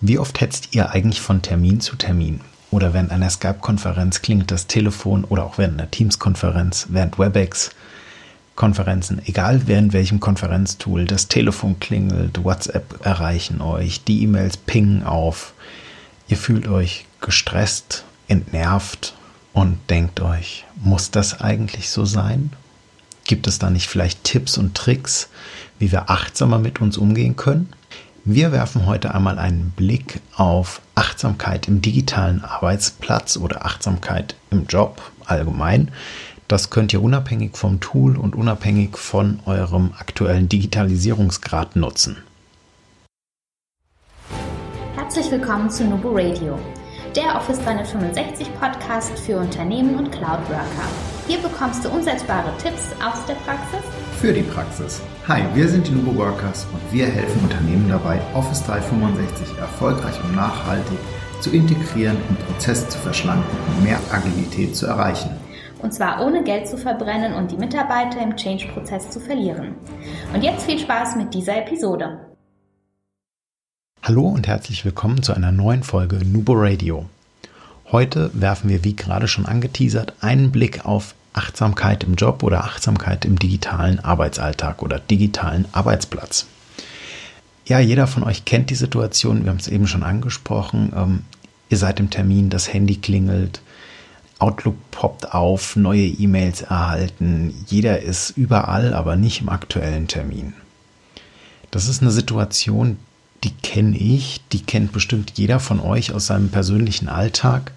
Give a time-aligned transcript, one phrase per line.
[0.00, 2.40] Wie oft hetzt ihr eigentlich von Termin zu Termin?
[2.70, 9.62] Oder während einer Skype-Konferenz klingelt das Telefon oder auch während einer Teams-Konferenz, während WebEx-Konferenzen, egal
[9.66, 15.52] während welchem Konferenztool, das Telefon klingelt, WhatsApp erreichen euch, die E-Mails pingen auf.
[16.28, 19.14] Ihr fühlt euch gestresst, entnervt
[19.52, 22.52] und denkt euch, muss das eigentlich so sein?
[23.24, 25.28] Gibt es da nicht vielleicht Tipps und Tricks,
[25.80, 27.70] wie wir achtsamer mit uns umgehen können?
[28.30, 35.00] Wir werfen heute einmal einen Blick auf Achtsamkeit im digitalen Arbeitsplatz oder Achtsamkeit im Job
[35.24, 35.90] allgemein.
[36.46, 42.18] Das könnt ihr unabhängig vom Tool und unabhängig von eurem aktuellen Digitalisierungsgrad nutzen.
[44.94, 46.58] Herzlich willkommen zu Nubo Radio,
[47.16, 51.17] der Office 365 Podcast für Unternehmen und Cloud Worker.
[51.28, 53.84] Hier bekommst du umsetzbare Tipps aus der Praxis
[54.18, 55.02] für die Praxis.
[55.28, 60.34] Hi, wir sind die Nubo Workers und wir helfen Unternehmen dabei, Office 365 erfolgreich und
[60.34, 60.98] nachhaltig
[61.42, 65.28] zu integrieren und Prozesse zu verschlanken und mehr Agilität zu erreichen.
[65.82, 69.74] Und zwar ohne Geld zu verbrennen und die Mitarbeiter im Change-Prozess zu verlieren.
[70.32, 72.20] Und jetzt viel Spaß mit dieser Episode.
[74.02, 77.04] Hallo und herzlich willkommen zu einer neuen Folge Nubo Radio.
[77.92, 83.24] Heute werfen wir, wie gerade schon angeteasert, einen Blick auf Achtsamkeit im Job oder Achtsamkeit
[83.24, 86.46] im digitalen Arbeitsalltag oder digitalen Arbeitsplatz.
[87.66, 90.92] Ja, jeder von euch kennt die Situation, wir haben es eben schon angesprochen.
[90.96, 91.22] Ähm,
[91.68, 93.60] ihr seid im Termin, das Handy klingelt,
[94.38, 97.52] Outlook poppt auf, neue E-Mails erhalten.
[97.66, 100.54] Jeder ist überall, aber nicht im aktuellen Termin.
[101.70, 102.98] Das ist eine Situation,
[103.44, 107.72] die kenne ich, die kennt bestimmt jeder von euch aus seinem persönlichen Alltag.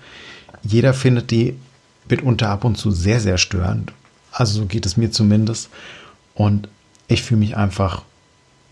[0.64, 1.56] Jeder findet die
[2.12, 3.94] mitunter ab und zu sehr, sehr störend.
[4.32, 5.70] Also so geht es mir zumindest.
[6.36, 6.68] Und
[7.08, 8.04] ich fühle mich einfach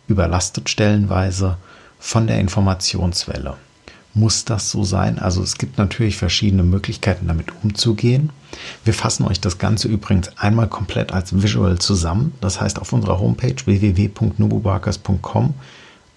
[0.07, 1.57] überlastet stellenweise
[1.99, 3.55] von der Informationswelle.
[4.13, 5.19] Muss das so sein?
[5.19, 8.31] Also es gibt natürlich verschiedene Möglichkeiten, damit umzugehen.
[8.83, 12.33] Wir fassen euch das Ganze übrigens einmal komplett als Visual zusammen.
[12.41, 15.53] Das heißt auf unserer Homepage www.nubobarkers.com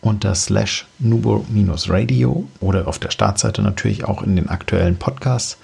[0.01, 5.59] unter slash nubo-radio oder auf der Startseite natürlich auch in den aktuellen Podcasts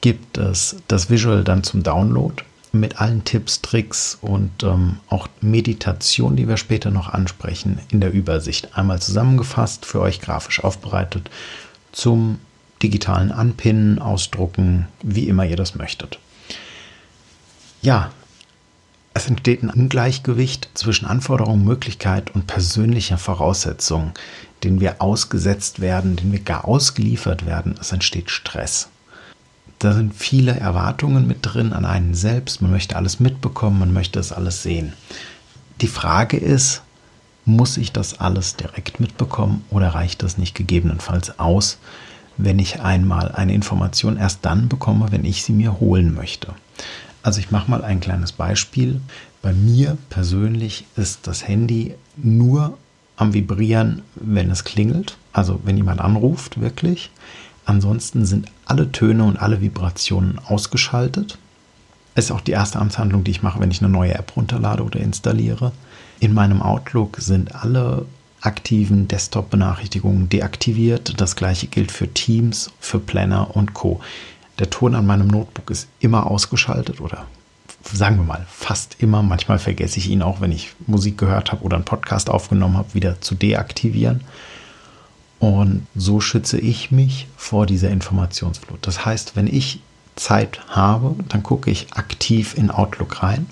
[0.00, 6.36] gibt es das Visual dann zum Download mit allen Tipps, Tricks und ähm, auch Meditation,
[6.36, 8.76] die wir später noch ansprechen, in der Übersicht.
[8.76, 11.30] Einmal zusammengefasst, für euch grafisch aufbereitet,
[11.92, 12.38] zum
[12.82, 16.18] digitalen Anpinnen, Ausdrucken, wie immer ihr das möchtet.
[17.82, 18.12] Ja,
[19.12, 24.12] es entsteht ein Ungleichgewicht zwischen Anforderung, Möglichkeit und persönlicher Voraussetzungen,
[24.62, 27.74] denen wir ausgesetzt werden, denen wir gar ausgeliefert werden.
[27.80, 28.88] Es entsteht Stress
[29.80, 32.60] da sind viele Erwartungen mit drin an einen selbst.
[32.60, 34.92] Man möchte alles mitbekommen, man möchte es alles sehen.
[35.80, 36.82] Die Frage ist,
[37.46, 41.78] muss ich das alles direkt mitbekommen oder reicht das nicht gegebenenfalls aus,
[42.36, 46.54] wenn ich einmal eine Information erst dann bekomme, wenn ich sie mir holen möchte?
[47.22, 49.00] Also ich mache mal ein kleines Beispiel.
[49.40, 52.76] Bei mir persönlich ist das Handy nur
[53.16, 57.10] am Vibrieren, wenn es klingelt, also wenn jemand anruft, wirklich.
[57.64, 61.38] Ansonsten sind alle Töne und alle Vibrationen ausgeschaltet.
[62.14, 64.82] Es ist auch die erste Amtshandlung, die ich mache, wenn ich eine neue App runterlade
[64.82, 65.72] oder installiere.
[66.18, 68.06] In meinem Outlook sind alle
[68.40, 71.20] aktiven Desktop-Benachrichtigungen deaktiviert.
[71.20, 74.00] Das gleiche gilt für Teams, für Planner und Co.
[74.58, 77.26] Der Ton an meinem Notebook ist immer ausgeschaltet oder
[77.82, 79.22] sagen wir mal fast immer.
[79.22, 82.94] Manchmal vergesse ich ihn auch, wenn ich Musik gehört habe oder einen Podcast aufgenommen habe,
[82.94, 84.22] wieder zu deaktivieren.
[85.40, 88.86] Und so schütze ich mich vor dieser Informationsflut.
[88.86, 89.80] Das heißt, wenn ich
[90.14, 93.46] Zeit habe, dann gucke ich aktiv in Outlook rein.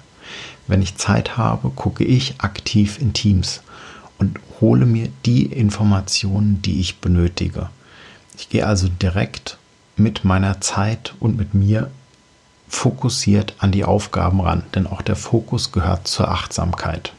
[0.67, 3.63] Wenn ich Zeit habe, gucke ich aktiv in Teams
[4.19, 7.71] und hole mir die Informationen, die ich benötige.
[8.37, 9.57] Ich gehe also direkt
[9.97, 11.91] mit meiner Zeit und mit mir
[12.69, 17.15] fokussiert an die Aufgaben ran, denn auch der Fokus gehört zur Achtsamkeit.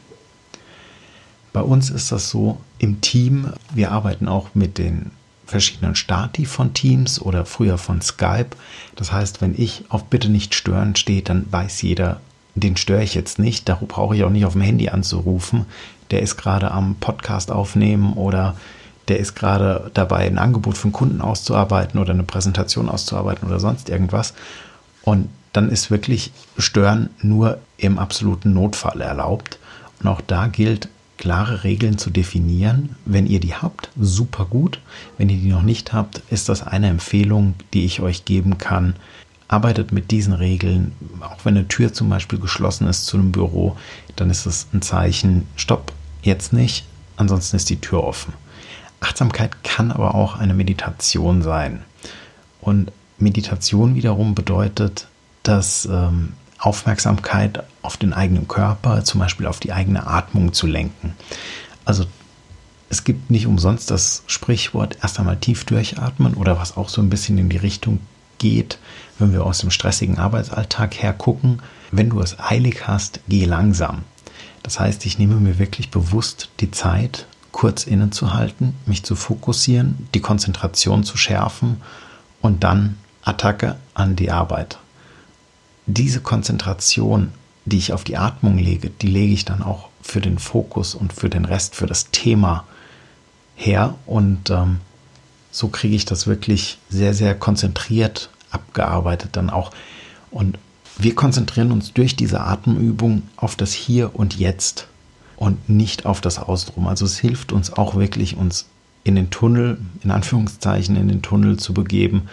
[1.52, 3.52] Bei uns ist das so im Team.
[3.74, 5.10] Wir arbeiten auch mit den
[5.46, 8.50] verschiedenen Stati von Teams oder früher von Skype.
[8.94, 12.20] Das heißt, wenn ich auf Bitte nicht stören steht, dann weiß jeder,
[12.54, 13.68] den störe ich jetzt nicht.
[13.68, 15.66] Darum brauche ich auch nicht auf dem Handy anzurufen.
[16.12, 18.56] Der ist gerade am Podcast aufnehmen oder
[19.08, 23.88] der ist gerade dabei, ein Angebot von Kunden auszuarbeiten oder eine Präsentation auszuarbeiten oder sonst
[23.88, 24.34] irgendwas.
[25.02, 29.58] Und dann ist wirklich Stören nur im absoluten Notfall erlaubt.
[30.00, 30.88] Und auch da gilt,
[31.20, 32.96] klare Regeln zu definieren.
[33.04, 34.80] Wenn ihr die habt, super gut.
[35.18, 38.96] Wenn ihr die noch nicht habt, ist das eine Empfehlung, die ich euch geben kann.
[39.46, 40.92] Arbeitet mit diesen Regeln.
[41.20, 43.76] Auch wenn eine Tür zum Beispiel geschlossen ist zu einem Büro,
[44.16, 46.86] dann ist es ein Zeichen, stopp, jetzt nicht,
[47.18, 48.32] ansonsten ist die Tür offen.
[49.00, 51.82] Achtsamkeit kann aber auch eine Meditation sein.
[52.62, 55.06] Und Meditation wiederum bedeutet,
[55.42, 61.14] dass ähm, Aufmerksamkeit auf den eigenen Körper, zum Beispiel auf die eigene Atmung zu lenken.
[61.84, 62.04] Also
[62.90, 67.08] es gibt nicht umsonst das Sprichwort erst einmal tief durchatmen oder was auch so ein
[67.08, 68.00] bisschen in die Richtung
[68.38, 68.78] geht,
[69.18, 71.62] wenn wir aus dem stressigen Arbeitsalltag hergucken.
[71.92, 74.02] Wenn du es eilig hast, geh langsam.
[74.62, 80.20] Das heißt, ich nehme mir wirklich bewusst die Zeit, kurz innezuhalten, mich zu fokussieren, die
[80.20, 81.80] Konzentration zu schärfen
[82.40, 84.78] und dann Attacke an die Arbeit.
[85.92, 87.32] Diese Konzentration,
[87.64, 91.12] die ich auf die Atmung lege, die lege ich dann auch für den Fokus und
[91.12, 92.64] für den Rest, für das Thema
[93.54, 93.94] her.
[94.06, 94.78] Und ähm,
[95.50, 99.70] so kriege ich das wirklich sehr, sehr konzentriert abgearbeitet dann auch.
[100.30, 100.58] Und
[100.98, 104.86] wir konzentrieren uns durch diese Atemübung auf das Hier und Jetzt
[105.36, 106.86] und nicht auf das Ausdrum.
[106.86, 108.66] Also es hilft uns auch wirklich, uns
[109.02, 112.28] in den Tunnel, in Anführungszeichen, in den Tunnel zu begeben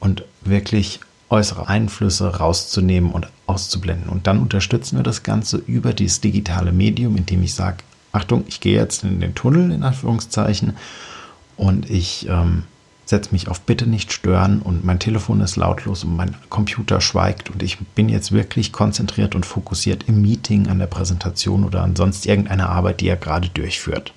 [0.00, 4.08] und wirklich äußere Einflüsse rauszunehmen und auszublenden.
[4.08, 7.78] Und dann unterstützen wir das Ganze über dieses digitale Medium, indem ich sage,
[8.12, 10.74] Achtung, ich gehe jetzt in den Tunnel, in Anführungszeichen,
[11.56, 12.64] und ich ähm,
[13.06, 17.50] setze mich auf Bitte nicht stören und mein Telefon ist lautlos und mein Computer schweigt
[17.50, 21.96] und ich bin jetzt wirklich konzentriert und fokussiert im Meeting, an der Präsentation oder an
[21.96, 24.12] sonst irgendeiner Arbeit, die er gerade durchführt.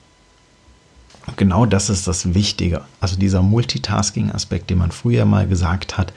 [1.27, 2.81] Und genau das ist das Wichtige.
[2.99, 6.11] Also dieser Multitasking-Aspekt, den man früher mal gesagt hat,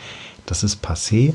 [0.47, 1.35] das ist passé.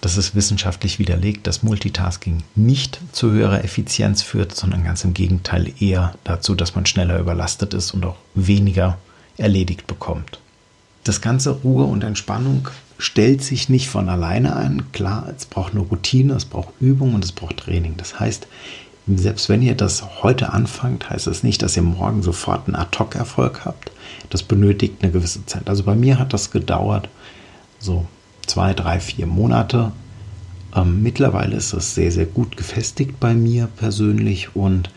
[0.00, 5.72] Das ist wissenschaftlich widerlegt, dass Multitasking nicht zu höherer Effizienz führt, sondern ganz im Gegenteil
[5.80, 8.98] eher dazu, dass man schneller überlastet ist und auch weniger
[9.38, 10.40] erledigt bekommt.
[11.04, 14.92] Das ganze Ruhe und Entspannung stellt sich nicht von alleine ein.
[14.92, 17.94] Klar, es braucht eine Routine, es braucht Übung und es braucht Training.
[17.96, 18.46] Das heißt,
[19.06, 23.64] selbst wenn ihr das heute anfangt, heißt das nicht, dass ihr morgen sofort einen Ad-Hoc-Erfolg
[23.64, 23.92] habt.
[24.30, 25.68] Das benötigt eine gewisse Zeit.
[25.68, 27.08] Also bei mir hat das gedauert
[27.78, 28.06] so
[28.46, 29.92] zwei, drei, vier Monate.
[30.74, 34.90] Ähm, mittlerweile ist es sehr, sehr gut gefestigt bei mir persönlich und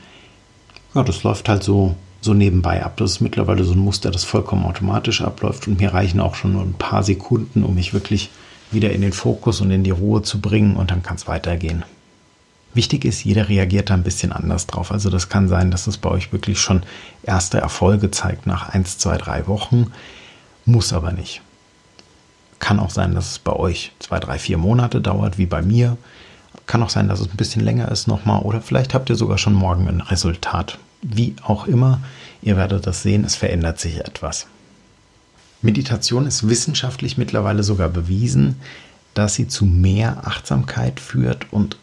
[0.96, 2.98] ja, das läuft halt so so nebenbei ab.
[2.98, 6.54] Das ist mittlerweile so ein Muster, das vollkommen automatisch abläuft und mir reichen auch schon
[6.54, 8.30] nur ein paar Sekunden, um mich wirklich
[8.72, 11.84] wieder in den Fokus und in die Ruhe zu bringen und dann kann es weitergehen.
[12.74, 14.92] Wichtig ist, jeder reagiert da ein bisschen anders drauf.
[14.92, 16.84] Also das kann sein, dass es bei euch wirklich schon
[17.24, 19.92] erste Erfolge zeigt nach 1, 2, 3 Wochen,
[20.66, 21.42] muss aber nicht.
[22.60, 25.98] Kann auch sein, dass es bei euch 2, 3, 4 Monate dauert, wie bei mir.
[26.66, 29.38] Kann auch sein, dass es ein bisschen länger ist nochmal oder vielleicht habt ihr sogar
[29.38, 30.78] schon morgen ein Resultat.
[31.02, 32.02] Wie auch immer,
[32.42, 34.48] ihr werdet das sehen, es verändert sich etwas.
[35.62, 38.60] Meditation ist wissenschaftlich mittlerweile sogar bewiesen,
[39.14, 41.78] dass sie zu mehr Achtsamkeit führt und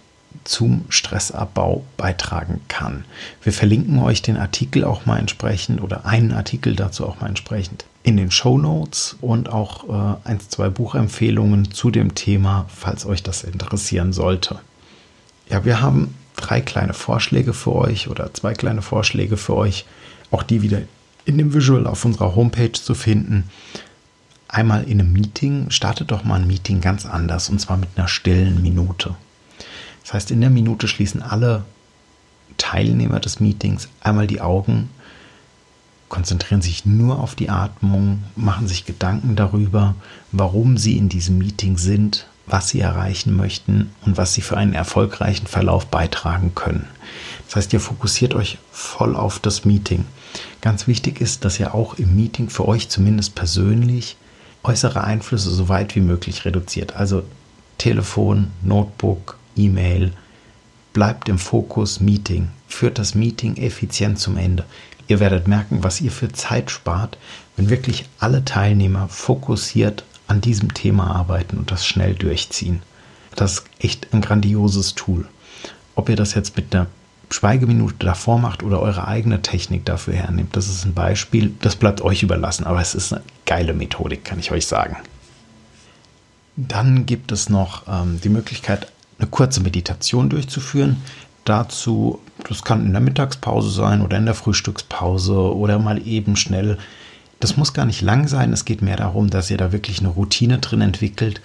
[0.44, 3.04] zum Stressabbau beitragen kann.
[3.42, 7.84] Wir verlinken euch den Artikel auch mal entsprechend oder einen Artikel dazu auch mal entsprechend
[8.06, 13.24] in den Show Notes und auch äh, ein, zwei Buchempfehlungen zu dem Thema, falls euch
[13.24, 14.60] das interessieren sollte.
[15.50, 19.86] Ja, wir haben drei kleine Vorschläge für euch oder zwei kleine Vorschläge für euch,
[20.30, 20.82] auch die wieder
[21.24, 23.50] in dem Visual auf unserer Homepage zu finden.
[24.46, 28.06] Einmal in einem Meeting, startet doch mal ein Meeting ganz anders und zwar mit einer
[28.06, 29.16] stillen Minute.
[30.04, 31.64] Das heißt, in der Minute schließen alle
[32.56, 34.90] Teilnehmer des Meetings einmal die Augen,
[36.08, 39.94] konzentrieren sich nur auf die Atmung, machen sich Gedanken darüber,
[40.32, 44.74] warum sie in diesem Meeting sind, was sie erreichen möchten und was sie für einen
[44.74, 46.86] erfolgreichen Verlauf beitragen können.
[47.46, 50.04] Das heißt, ihr fokussiert euch voll auf das Meeting.
[50.60, 54.16] Ganz wichtig ist, dass ihr auch im Meeting für euch zumindest persönlich
[54.62, 56.96] äußere Einflüsse so weit wie möglich reduziert.
[56.96, 57.22] Also
[57.78, 60.12] Telefon, Notebook, E-Mail.
[60.92, 62.48] Bleibt im Fokus Meeting.
[62.68, 64.64] Führt das Meeting effizient zum Ende.
[65.08, 67.18] Ihr werdet merken, was ihr für Zeit spart,
[67.56, 72.82] wenn wirklich alle Teilnehmer fokussiert an diesem Thema arbeiten und das schnell durchziehen.
[73.36, 75.26] Das ist echt ein grandioses Tool.
[75.94, 76.86] Ob ihr das jetzt mit einer
[77.30, 82.00] Schweigeminute davor macht oder eure eigene Technik dafür hernehmt, das ist ein Beispiel, das bleibt
[82.00, 84.96] euch überlassen, aber es ist eine geile Methodik, kann ich euch sagen.
[86.56, 91.02] Dann gibt es noch ähm, die Möglichkeit, eine kurze Meditation durchzuführen.
[91.46, 96.76] Dazu, das kann in der Mittagspause sein oder in der Frühstückspause oder mal eben schnell
[97.40, 98.52] das muss gar nicht lang sein.
[98.52, 101.40] Es geht mehr darum, dass ihr da wirklich eine Routine drin entwickelt.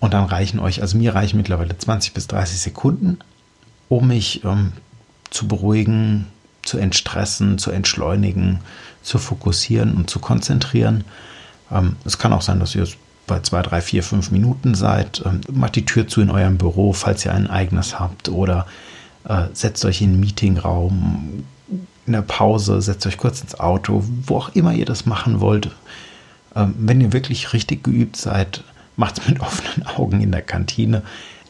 [0.00, 3.18] Und dann reichen euch, also mir reichen mittlerweile 20 bis 30 Sekunden,
[3.88, 4.72] um mich ähm,
[5.30, 6.26] zu beruhigen,
[6.62, 8.60] zu entstressen, zu entschleunigen,
[9.02, 11.04] zu fokussieren und zu konzentrieren.
[11.70, 12.86] Ähm, es kann auch sein, dass ihr
[13.26, 15.22] bei zwei, drei, vier, fünf Minuten seid.
[15.24, 18.66] Ähm, macht die Tür zu in eurem Büro, falls ihr ein eigenes habt, oder
[19.28, 21.44] äh, setzt euch in einen Meetingraum,
[22.06, 25.70] in der Pause, setzt euch kurz ins Auto, wo auch immer ihr das machen wollt.
[26.54, 28.62] Ähm, wenn ihr wirklich richtig geübt seid,
[28.96, 31.02] macht es mit offenen Augen in der Kantine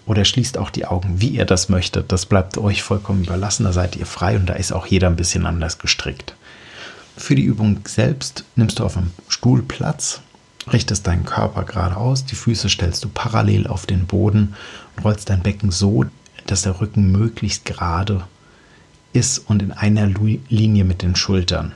[0.06, 2.12] oder schließt auch die Augen, wie ihr das möchtet.
[2.12, 3.64] Das bleibt euch vollkommen überlassen.
[3.64, 6.36] Da seid ihr frei und da ist auch jeder ein bisschen anders gestrickt.
[7.16, 10.20] Für die Übung selbst nimmst du auf einem Stuhl Platz,
[10.70, 14.54] richtest deinen Körper geradeaus, die Füße stellst du parallel auf den Boden
[14.96, 16.04] und rollst dein Becken so,
[16.46, 18.24] dass der Rücken möglichst gerade
[19.12, 21.72] ist und in einer Linie mit den Schultern.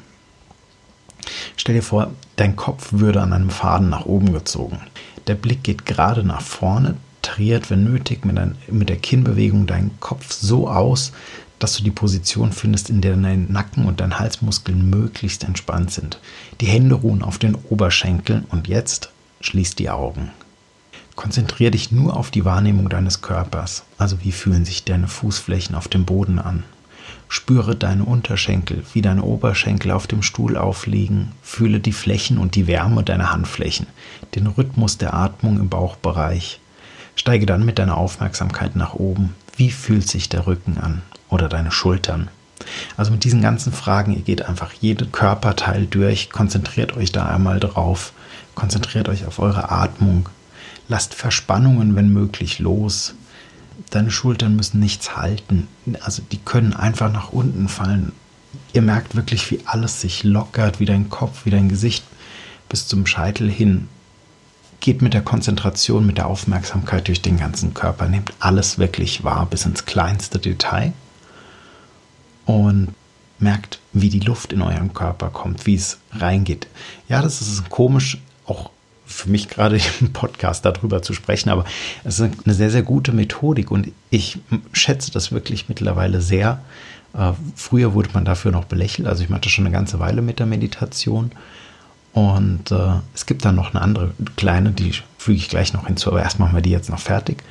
[1.57, 4.81] Stell dir vor, dein Kopf würde an einem Faden nach oben gezogen.
[5.27, 9.99] Der Blick geht gerade nach vorne, tariert, wenn nötig, mit, ein, mit der Kinnbewegung deinen
[10.01, 11.13] Kopf so aus,
[11.59, 16.19] dass du die Position findest, in der dein Nacken und dein Halsmuskeln möglichst entspannt sind.
[16.61, 19.11] Die Hände ruhen auf den Oberschenkeln und jetzt
[19.43, 20.31] schließ die Augen.
[21.21, 25.87] Konzentriere dich nur auf die Wahrnehmung deines Körpers, also wie fühlen sich deine Fußflächen auf
[25.87, 26.63] dem Boden an.
[27.29, 31.33] Spüre deine Unterschenkel, wie deine Oberschenkel auf dem Stuhl aufliegen.
[31.43, 33.87] Fühle die Flächen und die Wärme deiner Handflächen,
[34.35, 36.59] den Rhythmus der Atmung im Bauchbereich.
[37.17, 39.35] Steige dann mit deiner Aufmerksamkeit nach oben.
[39.59, 42.29] Wie fühlt sich der Rücken an oder deine Schultern?
[42.97, 47.61] Also mit diesen ganzen Fragen, ihr geht einfach jeden Körperteil durch, konzentriert euch da einmal
[47.61, 48.15] drauf,
[48.55, 50.31] konzentriert euch auf eure Atmung,
[50.91, 53.15] lasst Verspannungen, wenn möglich, los,
[53.91, 55.69] deine Schultern müssen nichts halten.
[56.03, 58.13] Also die können einfach nach unten fallen.
[58.73, 62.05] Ihr merkt wirklich, wie alles sich lockert, wie dein Kopf, wie dein Gesicht
[62.69, 63.89] bis zum Scheitel hin.
[64.81, 68.09] Geht mit der Konzentration, mit der Aufmerksamkeit durch den ganzen Körper.
[68.09, 70.93] Nehmt alles wirklich wahr, bis ins kleinste Detail.
[72.47, 72.89] Und
[73.39, 76.67] merkt, wie die Luft in euren Körper kommt, wie es reingeht.
[77.09, 78.71] Ja, das ist komisch, auch
[79.11, 81.65] für mich gerade im Podcast darüber zu sprechen, aber
[82.05, 84.39] es ist eine sehr, sehr gute Methodik und ich
[84.73, 86.63] schätze das wirklich mittlerweile sehr.
[87.15, 90.23] Äh, früher wurde man dafür noch belächelt, also ich mache das schon eine ganze Weile
[90.23, 91.33] mit der Meditation.
[92.13, 96.11] Und äh, es gibt dann noch eine andere kleine, die füge ich gleich noch hinzu,
[96.11, 97.43] aber erst machen wir die jetzt noch fertig.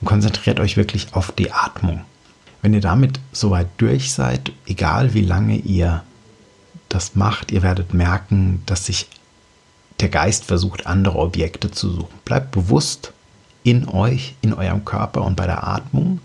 [0.00, 2.02] Und konzentriert euch wirklich auf die Atmung.
[2.60, 6.02] Wenn ihr damit soweit durch seid, egal wie lange ihr
[6.88, 9.08] das macht, ihr werdet merken, dass sich
[10.02, 12.18] der Geist versucht, andere Objekte zu suchen.
[12.24, 13.12] Bleibt bewusst
[13.62, 16.20] in euch, in eurem Körper und bei der Atmung.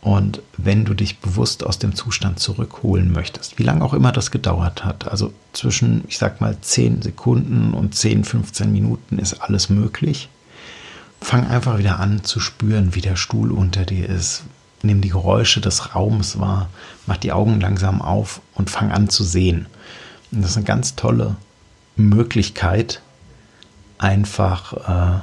[0.00, 4.30] Und wenn du dich bewusst aus dem Zustand zurückholen möchtest, wie lange auch immer das
[4.30, 9.70] gedauert hat, also zwischen, ich sag mal, 10 Sekunden und 10, 15 Minuten ist alles
[9.70, 10.28] möglich.
[11.22, 14.42] Fang einfach wieder an zu spüren, wie der Stuhl unter dir ist.
[14.82, 16.68] Nimm die Geräusche des Raums wahr,
[17.06, 19.66] mach die Augen langsam auf und fang an zu sehen.
[20.32, 21.36] Und das ist eine ganz tolle
[21.96, 23.00] Möglichkeit,
[23.98, 24.72] einfach
[25.18, 25.20] äh,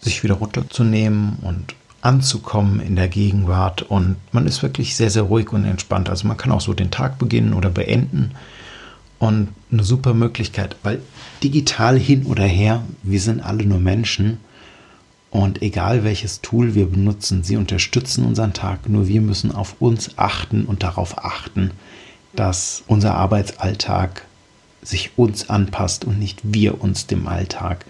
[0.00, 3.82] sich wieder runterzunehmen und anzukommen in der Gegenwart.
[3.82, 6.08] Und man ist wirklich sehr, sehr ruhig und entspannt.
[6.08, 8.32] Also man kann auch so den Tag beginnen oder beenden.
[9.18, 11.00] Und eine super Möglichkeit, weil
[11.42, 14.38] digital hin oder her, wir sind alle nur Menschen.
[15.30, 18.88] Und egal welches Tool wir benutzen, sie unterstützen unseren Tag.
[18.88, 21.72] Nur wir müssen auf uns achten und darauf achten,
[22.34, 24.25] dass unser Arbeitsalltag
[24.86, 27.84] sich uns anpasst und nicht wir uns dem Alltag.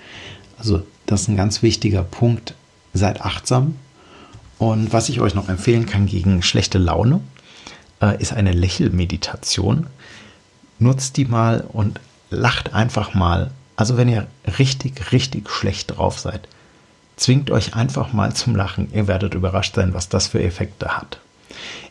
[0.59, 2.55] Also das ist ein ganz wichtiger Punkt.
[2.95, 3.77] Seid achtsam.
[4.59, 7.21] Und was ich euch noch empfehlen kann gegen schlechte Laune,
[8.01, 9.87] äh, ist eine Lächelmeditation.
[10.79, 12.01] Nutzt die mal und
[12.31, 13.51] lacht einfach mal.
[13.77, 14.27] Also wenn ihr
[14.59, 16.49] richtig, richtig schlecht drauf seid,
[17.17, 18.89] zwingt euch einfach mal zum Lachen.
[18.93, 21.21] Ihr werdet überrascht sein, was das für Effekte hat.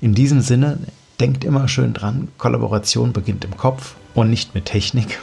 [0.01, 0.79] In diesem Sinne,
[1.19, 5.19] denkt immer schön dran, Kollaboration beginnt im Kopf und nicht mit Technik.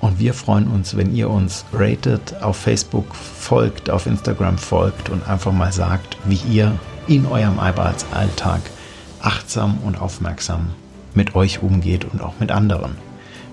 [0.00, 5.26] Und wir freuen uns, wenn ihr uns ratet, auf Facebook folgt, auf Instagram folgt und
[5.28, 8.60] einfach mal sagt, wie ihr in eurem Arbeitsalltag
[9.20, 10.68] achtsam und aufmerksam
[11.14, 12.96] mit euch umgeht und auch mit anderen.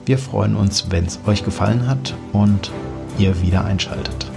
[0.06, 2.72] Wir freuen uns, wenn es euch gefallen hat und
[3.18, 4.33] ihr wieder einschaltet.